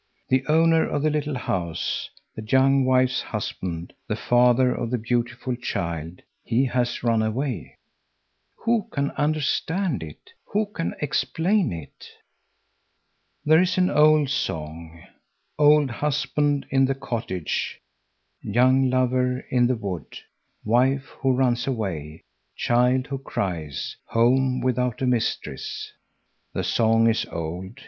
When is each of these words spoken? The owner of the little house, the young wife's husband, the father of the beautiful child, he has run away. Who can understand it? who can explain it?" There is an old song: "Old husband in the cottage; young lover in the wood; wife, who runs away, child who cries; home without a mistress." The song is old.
The 0.29 0.43
owner 0.47 0.83
of 0.89 1.03
the 1.03 1.11
little 1.11 1.37
house, 1.37 2.09
the 2.35 2.41
young 2.41 2.85
wife's 2.85 3.21
husband, 3.21 3.93
the 4.07 4.15
father 4.15 4.73
of 4.73 4.89
the 4.89 4.97
beautiful 4.97 5.55
child, 5.55 6.23
he 6.43 6.65
has 6.65 7.03
run 7.03 7.21
away. 7.21 7.77
Who 8.65 8.87
can 8.91 9.11
understand 9.11 10.01
it? 10.01 10.31
who 10.43 10.65
can 10.65 10.95
explain 11.01 11.71
it?" 11.71 12.09
There 13.45 13.61
is 13.61 13.77
an 13.77 13.91
old 13.91 14.31
song: 14.31 15.03
"Old 15.59 15.91
husband 15.91 16.65
in 16.71 16.85
the 16.85 16.95
cottage; 16.95 17.79
young 18.41 18.89
lover 18.89 19.41
in 19.51 19.67
the 19.67 19.75
wood; 19.75 20.17
wife, 20.65 21.09
who 21.21 21.33
runs 21.35 21.67
away, 21.67 22.23
child 22.55 23.05
who 23.05 23.19
cries; 23.19 23.95
home 24.05 24.61
without 24.61 25.03
a 25.03 25.05
mistress." 25.05 25.93
The 26.53 26.63
song 26.63 27.07
is 27.07 27.27
old. 27.27 27.79